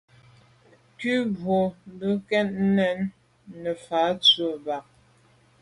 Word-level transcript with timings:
Nku 0.95 1.11
boa 1.41 1.75
mbu 1.91 2.09
ke 2.27 2.39
bèn 2.77 2.97
nefà’ 3.61 4.01
tshob 4.23 4.61
fà’. 4.65 4.77